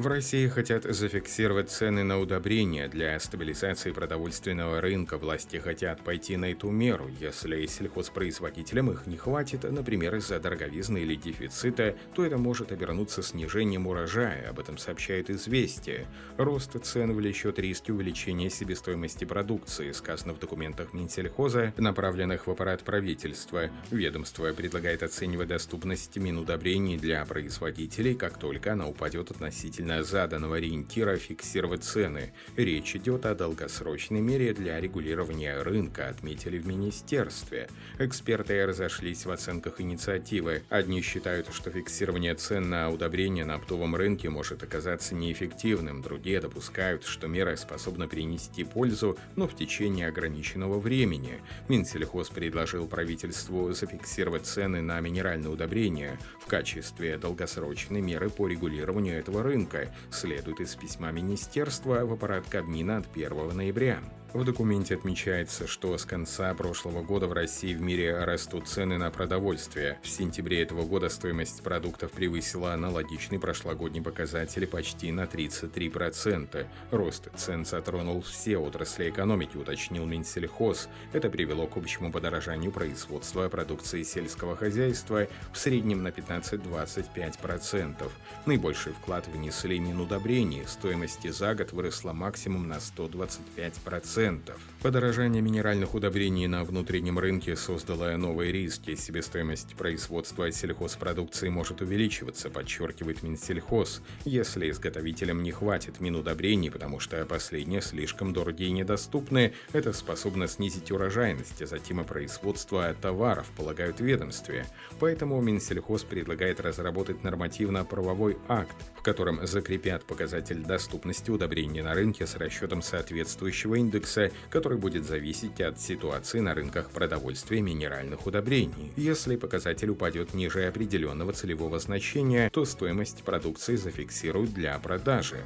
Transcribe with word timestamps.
В 0.00 0.06
России 0.06 0.48
хотят 0.48 0.84
зафиксировать 0.84 1.68
цены 1.68 2.04
на 2.04 2.18
удобрения. 2.18 2.88
Для 2.88 3.20
стабилизации 3.20 3.90
продовольственного 3.90 4.80
рынка 4.80 5.18
власти 5.18 5.58
хотят 5.58 6.02
пойти 6.02 6.38
на 6.38 6.52
эту 6.52 6.70
меру. 6.70 7.10
Если 7.20 7.66
сельхозпроизводителям 7.66 8.90
их 8.90 9.06
не 9.06 9.18
хватит, 9.18 9.64
например, 9.64 10.16
из-за 10.16 10.40
дороговизны 10.40 11.02
или 11.02 11.16
дефицита, 11.16 11.94
то 12.14 12.24
это 12.24 12.38
может 12.38 12.72
обернуться 12.72 13.22
снижением 13.22 13.86
урожая. 13.86 14.48
Об 14.48 14.58
этом 14.58 14.78
сообщает 14.78 15.28
«Известия». 15.28 16.06
Рост 16.38 16.82
цен 16.82 17.12
влечет 17.12 17.58
риски 17.58 17.90
увеличения 17.90 18.48
себестоимости 18.48 19.26
продукции, 19.26 19.92
сказано 19.92 20.32
в 20.32 20.38
документах 20.38 20.94
Минсельхоза, 20.94 21.74
направленных 21.76 22.46
в 22.46 22.50
аппарат 22.50 22.84
правительства. 22.84 23.68
Ведомство 23.90 24.50
предлагает 24.54 25.02
оценивать 25.02 25.48
доступность 25.48 26.16
минудобрений 26.16 26.96
для 26.96 27.22
производителей, 27.26 28.14
как 28.14 28.38
только 28.38 28.72
она 28.72 28.88
упадет 28.88 29.30
относительно 29.30 29.89
относительно 29.90 30.02
заданного 30.04 30.56
ориентира 30.56 31.16
фиксировать 31.16 31.84
цены. 31.84 32.32
Речь 32.56 32.96
идет 32.96 33.26
о 33.26 33.34
долгосрочной 33.34 34.20
мере 34.20 34.52
для 34.52 34.80
регулирования 34.80 35.62
рынка, 35.62 36.08
отметили 36.08 36.58
в 36.58 36.66
министерстве. 36.66 37.68
Эксперты 37.98 38.66
разошлись 38.66 39.26
в 39.26 39.30
оценках 39.30 39.80
инициативы. 39.80 40.62
Одни 40.68 41.02
считают, 41.02 41.48
что 41.52 41.70
фиксирование 41.70 42.34
цен 42.34 42.70
на 42.70 42.90
удобрения 42.90 43.44
на 43.44 43.54
оптовом 43.54 43.96
рынке 43.96 44.28
может 44.28 44.62
оказаться 44.62 45.14
неэффективным, 45.14 46.02
другие 46.02 46.40
допускают, 46.40 47.04
что 47.04 47.26
мера 47.26 47.56
способна 47.56 48.08
принести 48.08 48.64
пользу, 48.64 49.16
но 49.36 49.46
в 49.46 49.56
течение 49.56 50.08
ограниченного 50.08 50.78
времени. 50.78 51.40
Минсельхоз 51.68 52.28
предложил 52.28 52.86
правительству 52.86 53.72
зафиксировать 53.72 54.46
цены 54.46 54.82
на 54.82 55.00
минеральные 55.00 55.50
удобрения 55.50 56.18
в 56.40 56.46
качестве 56.46 57.16
долгосрочной 57.16 58.00
меры 58.00 58.30
по 58.30 58.46
регулированию 58.48 59.18
этого 59.18 59.42
рынка 59.42 59.79
следует 60.10 60.60
из 60.60 60.74
письма 60.74 61.10
Министерства 61.10 62.04
в 62.04 62.12
аппарат 62.12 62.44
Кабмина 62.48 62.98
от 62.98 63.06
1 63.14 63.56
ноября. 63.56 64.00
В 64.32 64.44
документе 64.44 64.94
отмечается, 64.94 65.66
что 65.66 65.98
с 65.98 66.04
конца 66.04 66.54
прошлого 66.54 67.02
года 67.02 67.26
в 67.26 67.32
России 67.32 67.70
и 67.70 67.74
в 67.74 67.82
мире 67.82 68.16
растут 68.22 68.68
цены 68.68 68.96
на 68.96 69.10
продовольствие. 69.10 69.98
В 70.04 70.08
сентябре 70.08 70.62
этого 70.62 70.84
года 70.84 71.08
стоимость 71.08 71.64
продуктов 71.64 72.12
превысила 72.12 72.72
аналогичный 72.72 73.40
прошлогодний 73.40 74.00
показатель 74.00 74.68
почти 74.68 75.10
на 75.10 75.24
33%. 75.24 76.64
Рост 76.92 77.28
цен 77.36 77.64
затронул 77.64 78.22
все 78.22 78.56
отрасли 78.56 79.10
экономики, 79.10 79.56
уточнил 79.56 80.06
Минсельхоз. 80.06 80.88
Это 81.12 81.28
привело 81.28 81.66
к 81.66 81.76
общему 81.76 82.12
подорожанию 82.12 82.70
производства 82.70 83.48
продукции 83.48 84.04
сельского 84.04 84.54
хозяйства 84.54 85.26
в 85.52 85.58
среднем 85.58 86.04
на 86.04 86.08
15-25%. 86.08 88.08
Наибольший 88.46 88.92
вклад 88.92 89.26
внесли 89.26 89.80
Минудобрения. 89.80 90.68
Стоимость 90.68 91.28
за 91.28 91.56
год 91.56 91.72
выросла 91.72 92.12
максимум 92.12 92.68
на 92.68 92.74
125% 92.74 94.19
процентов. 94.20 94.60
Подорожание 94.82 95.42
минеральных 95.42 95.94
удобрений 95.94 96.46
на 96.46 96.64
внутреннем 96.64 97.18
рынке 97.18 97.54
создало 97.54 98.16
новые 98.16 98.50
риски. 98.50 98.94
Себестоимость 98.94 99.74
производства 99.76 100.50
сельхозпродукции 100.50 101.50
может 101.50 101.82
увеличиваться, 101.82 102.48
подчеркивает 102.48 103.22
Минсельхоз, 103.22 104.00
если 104.24 104.70
изготовителям 104.70 105.42
не 105.42 105.50
хватит 105.50 106.00
минудобрений, 106.00 106.70
потому 106.70 106.98
что 106.98 107.22
последние 107.26 107.82
слишком 107.82 108.32
дорогие 108.32 108.70
и 108.70 108.72
недоступны, 108.72 109.52
это 109.74 109.92
способно 109.92 110.48
снизить 110.48 110.90
урожайность, 110.90 111.60
а 111.60 111.66
затем 111.66 112.00
и 112.00 112.04
производство 112.04 112.94
товаров, 112.94 113.50
полагают 113.58 114.00
ведомстве. 114.00 114.64
Поэтому 114.98 115.38
Минсельхоз 115.42 116.04
предлагает 116.04 116.58
разработать 116.58 117.22
нормативно-правовой 117.22 118.38
акт, 118.48 118.76
в 118.96 119.02
котором 119.02 119.46
закрепят 119.46 120.04
показатель 120.04 120.62
доступности 120.62 121.30
удобрений 121.30 121.82
на 121.82 121.92
рынке 121.92 122.26
с 122.26 122.34
расчетом 122.36 122.80
соответствующего 122.80 123.74
индекса 123.74 123.90
индекса, 123.90 124.30
который 124.70 124.82
будет 124.82 125.04
зависеть 125.04 125.60
от 125.60 125.80
ситуации 125.80 126.38
на 126.38 126.54
рынках 126.54 126.90
продовольствия 126.90 127.58
и 127.58 127.60
минеральных 127.60 128.24
удобрений. 128.24 128.92
Если 128.96 129.34
показатель 129.34 129.90
упадет 129.90 130.32
ниже 130.32 130.68
определенного 130.68 131.32
целевого 131.32 131.80
значения, 131.80 132.48
то 132.50 132.64
стоимость 132.64 133.24
продукции 133.24 133.74
зафиксируют 133.74 134.54
для 134.54 134.78
продажи. 134.78 135.44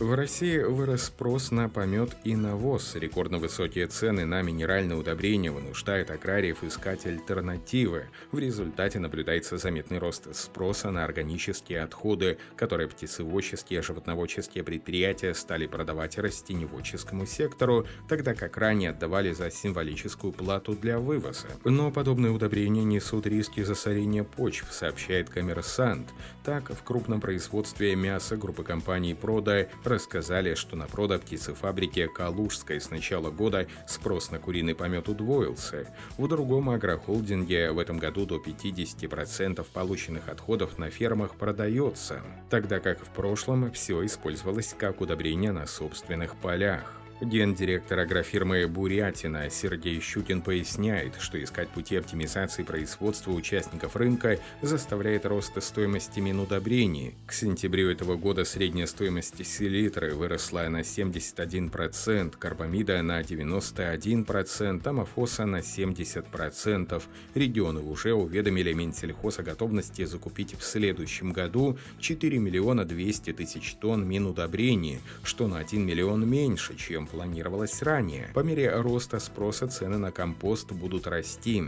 В 0.00 0.12
России 0.12 0.58
вырос 0.58 1.04
спрос 1.04 1.52
на 1.52 1.68
помет 1.68 2.16
и 2.24 2.34
навоз. 2.34 2.96
Рекордно 2.96 3.38
высокие 3.38 3.86
цены 3.86 4.24
на 4.24 4.42
минеральные 4.42 4.98
удобрения 4.98 5.52
вынуждают 5.52 6.10
аграриев 6.10 6.64
искать 6.64 7.06
альтернативы. 7.06 8.06
В 8.32 8.40
результате 8.40 8.98
наблюдается 8.98 9.56
заметный 9.56 9.98
рост 9.98 10.34
спроса 10.34 10.90
на 10.90 11.04
органические 11.04 11.82
отходы, 11.82 12.38
которые 12.56 12.88
птицеводческие 12.88 13.78
и 13.78 13.82
животноводческие 13.82 14.64
предприятия 14.64 15.32
стали 15.32 15.68
продавать 15.68 16.18
растеневодческому 16.18 17.24
сектору, 17.24 17.86
тогда 18.08 18.34
как 18.34 18.56
ранее 18.56 18.90
отдавали 18.90 19.32
за 19.32 19.48
символическую 19.52 20.32
плату 20.32 20.74
для 20.74 20.98
вывоза. 20.98 21.46
Но 21.62 21.92
подобные 21.92 22.32
удобрения 22.32 22.82
несут 22.82 23.28
риски 23.28 23.62
засорения 23.62 24.24
почв, 24.24 24.72
сообщает 24.72 25.30
коммерсант. 25.30 26.08
Так, 26.42 26.72
в 26.72 26.82
крупном 26.82 27.20
производстве 27.20 27.94
мяса 27.94 28.36
группы 28.36 28.64
компаний 28.64 29.14
«Прода» 29.14 29.68
рассказали, 29.94 30.54
что 30.54 30.76
на 30.76 30.86
птицефабрике 31.18 32.08
Калужской 32.08 32.80
с 32.80 32.90
начала 32.90 33.30
года 33.30 33.68
спрос 33.86 34.32
на 34.32 34.40
куриный 34.40 34.74
помет 34.74 35.08
удвоился. 35.08 35.86
В 36.18 36.26
другом 36.26 36.70
агрохолдинге 36.70 37.70
в 37.70 37.78
этом 37.78 37.98
году 37.98 38.26
до 38.26 38.36
50% 38.36 39.64
полученных 39.72 40.28
отходов 40.28 40.78
на 40.78 40.90
фермах 40.90 41.36
продается, 41.36 42.22
тогда 42.50 42.80
как 42.80 42.98
в 42.98 43.08
прошлом 43.10 43.70
все 43.70 44.04
использовалось 44.04 44.74
как 44.76 45.00
удобрение 45.00 45.52
на 45.52 45.66
собственных 45.66 46.34
полях. 46.36 47.03
Гендиректор 47.24 47.98
агрофирмы 48.00 48.66
«Бурятина» 48.68 49.48
Сергей 49.48 49.98
Щукин 50.00 50.42
поясняет, 50.42 51.14
что 51.18 51.42
искать 51.42 51.70
пути 51.70 51.96
оптимизации 51.96 52.62
производства 52.62 53.30
участников 53.32 53.96
рынка 53.96 54.38
заставляет 54.60 55.24
рост 55.24 55.60
стоимости 55.62 56.20
минудобрений. 56.20 57.14
К 57.26 57.32
сентябрю 57.32 57.90
этого 57.90 58.16
года 58.16 58.44
средняя 58.44 58.86
стоимость 58.86 59.44
селитры 59.46 60.14
выросла 60.14 60.68
на 60.68 60.80
71%, 60.80 62.36
карбамида 62.38 63.02
на 63.02 63.22
91%, 63.22 64.86
амофоса 64.86 65.46
на 65.46 65.60
70%. 65.60 67.02
Регионы 67.34 67.80
уже 67.80 68.12
уведомили 68.12 68.74
Минсельхоз 68.74 69.38
о 69.38 69.42
готовности 69.42 70.04
закупить 70.04 70.58
в 70.58 70.62
следующем 70.62 71.32
году 71.32 71.78
4 72.00 72.38
миллиона 72.38 72.84
200 72.84 73.32
тысяч 73.32 73.74
тонн 73.80 74.06
минудобрений, 74.06 75.00
что 75.22 75.48
на 75.48 75.58
1 75.58 75.86
миллион 75.86 76.28
меньше, 76.28 76.76
чем 76.76 77.06
планировалось 77.14 77.82
ранее. 77.82 78.30
По 78.34 78.40
мере 78.40 78.70
роста 78.70 79.20
спроса 79.20 79.68
цены 79.68 79.98
на 79.98 80.10
компост 80.10 80.72
будут 80.72 81.06
расти. 81.06 81.62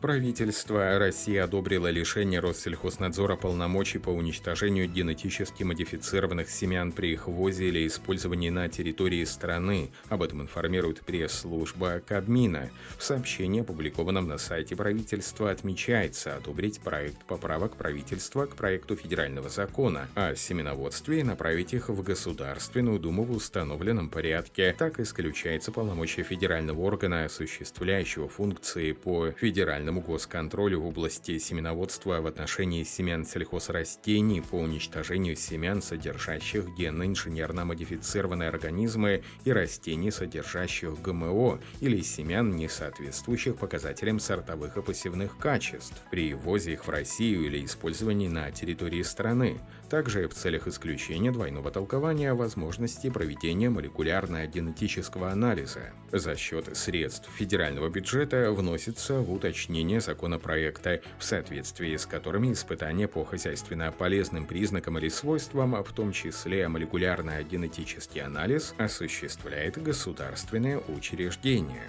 Правительство 0.00 0.98
России 0.98 1.36
одобрило 1.36 1.88
лишение 1.88 2.40
Россельхознадзора 2.40 3.34
полномочий 3.36 3.98
по 3.98 4.10
уничтожению 4.10 4.88
генетически 4.88 5.62
модифицированных 5.62 6.50
семян 6.50 6.92
при 6.92 7.14
их 7.14 7.26
ввозе 7.26 7.68
или 7.68 7.86
использовании 7.86 8.50
на 8.50 8.68
территории 8.68 9.24
страны. 9.24 9.90
Об 10.10 10.22
этом 10.22 10.42
информирует 10.42 11.00
пресс-служба 11.00 12.02
Кабмина. 12.06 12.68
В 12.98 13.02
сообщении, 13.02 13.62
опубликованном 13.62 14.28
на 14.28 14.36
сайте 14.36 14.76
правительства, 14.76 15.50
отмечается 15.50 16.36
одобрить 16.36 16.80
проект 16.80 17.24
поправок 17.24 17.76
правительства 17.76 18.44
к 18.44 18.54
проекту 18.54 18.96
федерального 18.96 19.48
закона 19.48 20.08
о 20.14 20.36
семеноводстве 20.36 21.20
и 21.20 21.24
направить 21.24 21.72
их 21.72 21.88
в 21.88 22.02
Государственную 22.02 23.00
Думу 23.00 23.24
в 23.24 23.32
установленном 23.32 24.10
порядке. 24.10 24.76
Так 24.78 25.00
исключается 25.00 25.72
полномочия 25.72 26.22
федерального 26.22 26.82
органа, 26.82 27.24
осуществляющего 27.24 28.28
функции 28.28 28.92
по 28.92 29.30
федеральному 29.30 29.85
федеральному 29.86 30.00
госконтролю 30.00 30.80
в 30.80 30.86
области 30.86 31.38
семеноводства 31.38 32.20
в 32.20 32.26
отношении 32.26 32.82
семян 32.82 33.24
сельхозрастений 33.24 34.42
по 34.42 34.56
уничтожению 34.56 35.36
семян, 35.36 35.80
содержащих 35.80 36.66
генно-инженерно 36.76 37.64
модифицированные 37.64 38.48
организмы 38.48 39.22
и 39.44 39.52
растений, 39.52 40.10
содержащих 40.10 41.00
ГМО 41.00 41.60
или 41.80 42.00
семян, 42.00 42.56
не 42.56 42.68
соответствующих 42.68 43.56
показателям 43.56 44.18
сортовых 44.18 44.76
и 44.76 44.82
посевных 44.82 45.38
качеств, 45.38 46.02
при 46.10 46.34
ввозе 46.34 46.72
их 46.72 46.86
в 46.86 46.90
Россию 46.90 47.46
или 47.46 47.64
использовании 47.64 48.28
на 48.28 48.50
территории 48.50 49.02
страны. 49.02 49.60
Также 49.88 50.26
в 50.26 50.34
целях 50.34 50.66
исключения 50.66 51.30
двойного 51.30 51.70
толкования 51.70 52.34
возможности 52.34 53.08
проведения 53.08 53.70
молекулярно-генетического 53.70 55.30
анализа. 55.30 55.92
За 56.10 56.34
счет 56.34 56.76
средств 56.76 57.30
федерального 57.36 57.88
бюджета 57.88 58.50
вносится 58.50 59.20
в 59.20 59.32
уточнение 59.32 60.00
законопроекта, 60.00 61.00
в 61.18 61.24
соответствии 61.24 61.96
с 61.96 62.04
которыми 62.04 62.52
испытания 62.52 63.06
по 63.06 63.24
хозяйственно 63.24 63.92
полезным 63.92 64.46
признакам 64.46 64.98
или 64.98 65.08
свойствам, 65.08 65.82
в 65.84 65.92
том 65.92 66.10
числе 66.10 66.66
молекулярно-генетический 66.66 68.22
анализ, 68.22 68.74
осуществляет 68.78 69.80
государственное 69.80 70.78
учреждение. 70.88 71.84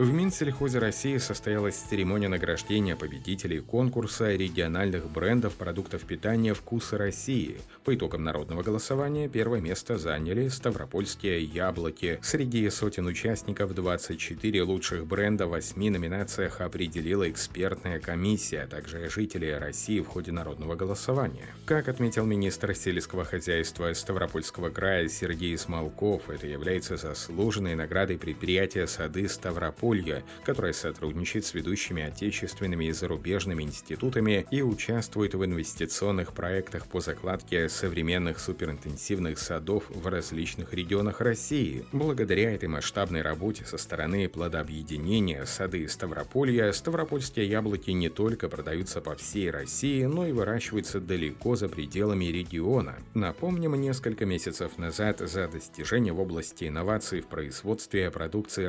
В 0.00 0.10
Минсельхозе 0.14 0.78
России 0.78 1.18
состоялась 1.18 1.76
церемония 1.76 2.28
награждения 2.28 2.96
победителей 2.96 3.60
конкурса 3.60 4.34
региональных 4.34 5.06
брендов 5.10 5.56
продуктов 5.56 6.04
питания 6.04 6.54
«Вкусы 6.54 6.96
России». 6.96 7.58
По 7.84 7.94
итогам 7.94 8.24
народного 8.24 8.62
голосования 8.62 9.28
первое 9.28 9.60
место 9.60 9.98
заняли 9.98 10.48
ставропольские 10.48 11.44
яблоки. 11.44 12.18
Среди 12.22 12.70
сотен 12.70 13.08
участников 13.08 13.74
24 13.74 14.62
лучших 14.62 15.06
бренда 15.06 15.46
в 15.46 15.50
8 15.50 15.90
номинациях 15.90 16.62
определила 16.62 17.28
экспертная 17.28 18.00
комиссия, 18.00 18.62
а 18.62 18.68
также 18.68 19.10
жители 19.10 19.50
России 19.50 20.00
в 20.00 20.06
ходе 20.06 20.32
народного 20.32 20.76
голосования. 20.76 21.44
Как 21.66 21.88
отметил 21.88 22.24
министр 22.24 22.74
сельского 22.74 23.26
хозяйства 23.26 23.92
Ставропольского 23.92 24.70
края 24.70 25.10
Сергей 25.10 25.58
Смолков, 25.58 26.30
это 26.30 26.46
является 26.46 26.96
заслуженной 26.96 27.74
наградой 27.74 28.16
предприятия 28.16 28.86
«Сады 28.86 29.28
Ставрополь» 29.28 29.89
Подполья, 29.90 30.22
которое 30.44 30.72
сотрудничает 30.72 31.44
с 31.44 31.52
ведущими 31.52 32.04
отечественными 32.04 32.84
и 32.84 32.92
зарубежными 32.92 33.64
институтами 33.64 34.46
и 34.52 34.62
участвует 34.62 35.34
в 35.34 35.44
инвестиционных 35.44 36.32
проектах 36.32 36.86
по 36.86 37.00
закладке 37.00 37.68
современных 37.68 38.38
суперинтенсивных 38.38 39.36
садов 39.40 39.90
в 39.90 40.06
различных 40.06 40.72
регионах 40.74 41.20
России. 41.20 41.84
Благодаря 41.90 42.52
этой 42.52 42.68
масштабной 42.68 43.22
работе 43.22 43.64
со 43.64 43.78
стороны 43.78 44.28
плодообъединения 44.28 45.44
сады 45.44 45.88
Ставрополья, 45.88 46.70
ставропольские 46.70 47.48
яблоки 47.48 47.90
не 47.90 48.10
только 48.10 48.48
продаются 48.48 49.00
по 49.00 49.16
всей 49.16 49.50
России, 49.50 50.04
но 50.04 50.24
и 50.24 50.30
выращиваются 50.30 51.00
далеко 51.00 51.56
за 51.56 51.68
пределами 51.68 52.26
региона. 52.26 52.94
Напомним, 53.14 53.74
несколько 53.74 54.24
месяцев 54.24 54.78
назад 54.78 55.18
за 55.18 55.48
достижение 55.48 56.12
в 56.12 56.20
области 56.20 56.68
инноваций 56.68 57.22
в 57.22 57.26
производстве 57.26 58.08
продукции 58.12 58.66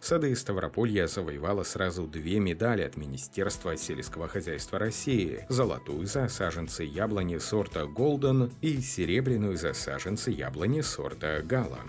Сады 0.00 0.34
Ставрополья 0.36 1.06
завоевала 1.06 1.62
сразу 1.62 2.06
две 2.06 2.38
медали 2.38 2.82
от 2.82 2.96
Министерства 2.96 3.76
сельского 3.76 4.28
хозяйства 4.28 4.78
России– 4.78 5.44
золотую 5.48 6.06
за 6.06 6.28
саженцы 6.28 6.84
яблони 6.84 7.38
сорта 7.38 7.86
«Голден» 7.86 8.52
и 8.60 8.80
серебряную 8.80 9.56
за 9.56 9.72
саженцы 9.72 10.30
яблони 10.30 10.80
сорта 10.80 11.42
«Гала». 11.42 11.80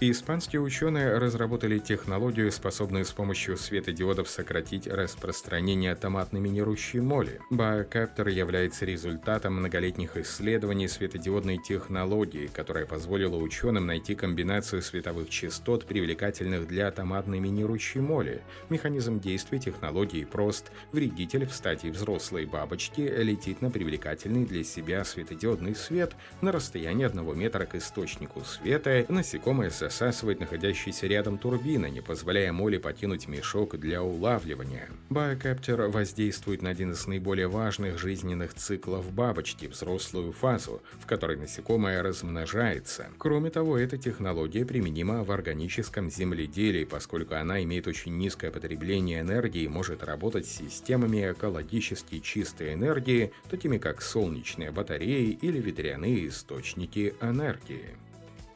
Испанские 0.00 0.60
ученые 0.60 1.18
разработали 1.18 1.80
технологию, 1.80 2.52
способную 2.52 3.04
с 3.04 3.10
помощью 3.10 3.56
светодиодов 3.56 4.28
сократить 4.28 4.86
распространение 4.86 5.92
томатной 5.96 6.38
минирующей 6.38 7.00
моли. 7.00 7.40
Биокаптер 7.50 8.28
является 8.28 8.84
результатом 8.84 9.56
многолетних 9.56 10.16
исследований 10.16 10.86
светодиодной 10.86 11.58
технологии, 11.58 12.46
которая 12.46 12.86
позволила 12.86 13.34
ученым 13.34 13.86
найти 13.86 14.14
комбинацию 14.14 14.82
световых 14.82 15.30
частот, 15.30 15.84
привлекательных 15.84 16.68
для 16.68 16.92
томатной 16.92 17.40
минирующей 17.40 18.00
моли. 18.00 18.42
Механизм 18.68 19.18
действия 19.18 19.58
технологии 19.58 20.22
прост. 20.22 20.70
Вредитель 20.92 21.44
в 21.44 21.52
стадии 21.52 21.88
взрослой 21.88 22.46
бабочки 22.46 23.00
летит 23.00 23.62
на 23.62 23.70
привлекательный 23.72 24.46
для 24.46 24.62
себя 24.62 25.04
светодиодный 25.04 25.74
свет 25.74 26.14
на 26.40 26.52
расстоянии 26.52 27.04
одного 27.04 27.34
метра 27.34 27.64
к 27.64 27.74
источнику 27.74 28.44
света. 28.44 29.04
Насекомое 29.08 29.70
со 29.70 29.87
засасывает 29.88 30.38
находящиеся 30.40 31.06
рядом 31.06 31.38
турбины, 31.38 31.90
не 31.90 32.00
позволяя 32.00 32.52
моли 32.52 32.76
покинуть 32.76 33.26
мешок 33.26 33.76
для 33.78 34.02
улавливания. 34.02 34.88
Биокаптер 35.08 35.88
воздействует 35.88 36.62
на 36.62 36.70
один 36.70 36.92
из 36.92 37.06
наиболее 37.06 37.48
важных 37.48 37.98
жизненных 37.98 38.54
циклов 38.54 39.10
бабочки– 39.12 39.66
взрослую 39.66 40.32
фазу, 40.32 40.82
в 41.00 41.06
которой 41.06 41.38
насекомое 41.38 42.02
размножается. 42.02 43.06
Кроме 43.16 43.50
того, 43.50 43.78
эта 43.78 43.96
технология 43.96 44.66
применима 44.66 45.24
в 45.24 45.32
органическом 45.32 46.10
земледелии, 46.10 46.84
поскольку 46.84 47.34
она 47.34 47.62
имеет 47.62 47.86
очень 47.86 48.16
низкое 48.18 48.50
потребление 48.50 49.20
энергии 49.20 49.62
и 49.62 49.68
может 49.68 50.04
работать 50.04 50.46
с 50.46 50.58
системами 50.58 51.32
экологически 51.32 52.18
чистой 52.18 52.74
энергии, 52.74 53.32
такими 53.50 53.78
как 53.78 54.02
солнечные 54.02 54.70
батареи 54.70 55.30
или 55.40 55.58
ветряные 55.58 56.28
источники 56.28 57.14
энергии. 57.22 57.96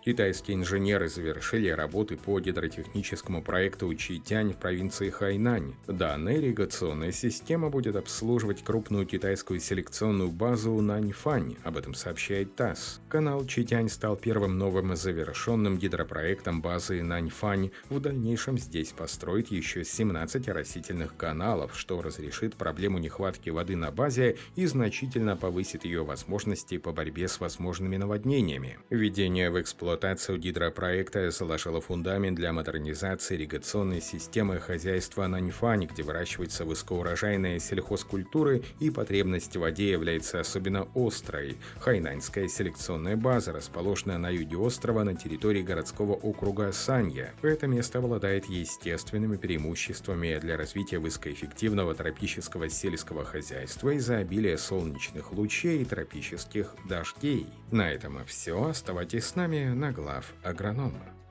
Китайские 0.05 0.57
инженеры 0.57 1.09
завершили 1.09 1.69
работы 1.69 2.17
по 2.17 2.41
гидротехническому 2.41 3.41
проекту 3.41 3.95
Читянь 3.95 4.53
в 4.53 4.57
провинции 4.57 5.11
Хайнань. 5.11 5.75
Данная 5.87 6.39
ирригационная 6.39 7.13
система 7.13 7.71
будет 7.71 7.95
обслуживать 7.95 8.65
крупную 8.65 9.07
китайскую 9.07 9.61
селекционную 9.61 10.33
базу 10.33 10.73
Наньфань, 10.81 11.55
об 11.63 11.77
этом 11.77 11.95
сообщает 11.95 12.57
ТАСС. 12.57 13.01
Канал 13.09 13.47
Читянь 13.47 13.89
стал 13.89 14.17
первым 14.17 14.59
новым 14.59 14.97
завершенным 14.97 15.79
гидропроектом 15.79 16.63
базы 16.63 17.01
Наньфань. 17.01 17.71
В 17.89 18.01
дальнейшем 18.01 18.59
здесь 18.59 18.91
построить 18.91 19.53
еще 19.53 19.85
17 19.85 20.49
растительных 20.49 21.17
каналов, 21.17 21.79
что 21.79 22.03
разрешит 22.03 22.57
проблему 22.57 22.99
нехватки 22.99 23.51
воды 23.51 23.77
на 23.77 23.93
базе 23.93 24.37
и 24.57 24.67
значительно 24.67 25.37
повысит 25.37 25.85
ее 25.85 26.03
возможности 26.03 26.77
по 26.79 26.91
борьбе 26.91 27.29
с 27.29 27.39
возможными 27.39 27.99
наводнениями. 27.99 28.81
Введение 28.91 29.49
в 29.49 29.61
эксплуатацию 29.61 29.92
эксплуатацию 29.93 30.39
гидропроекта 30.39 31.31
заложила 31.31 31.81
фундамент 31.81 32.37
для 32.37 32.53
модернизации 32.53 33.37
ирригационной 33.37 34.01
системы 34.01 34.59
хозяйства 34.59 35.27
Наньфань, 35.27 35.85
где 35.85 36.03
выращиваются 36.03 36.65
высокоурожайные 36.65 37.61
сельхозкультуры 37.61 38.63
и 38.81 38.89
потребность 38.89 39.55
в 39.55 39.61
воде 39.61 39.91
является 39.91 40.41
особенно 40.41 40.89
острой. 40.95 41.59
Хайнаньская 41.79 42.49
селекционная 42.49 43.17
база 43.17 43.53
расположена 43.53 44.17
на 44.17 44.31
юге 44.31 44.57
острова 44.57 45.05
на 45.05 45.15
территории 45.15 45.63
городского 45.63 46.15
округа 46.15 46.73
Санья. 46.73 47.35
Это 47.43 47.67
место 47.67 47.99
обладает 47.99 48.47
естественными 48.47 49.37
преимуществами 49.37 50.39
для 50.41 50.57
развития 50.57 51.01
высокоэффективного 51.01 51.95
тропического 51.95 52.71
сельского 52.71 53.25
хозяйства 53.25 53.91
из-за 53.91 54.19
обилия 54.19 54.57
солнечных 54.57 55.33
лучей 55.33 55.83
и 55.83 55.85
тропических 55.85 56.75
дождей. 56.89 57.47
На 57.71 57.91
этом 57.91 58.19
все. 58.27 58.69
Оставайтесь 58.69 59.25
с 59.25 59.35
нами 59.35 59.73
на 59.83 59.93
глав 59.93 60.33
агронома. 60.45 61.22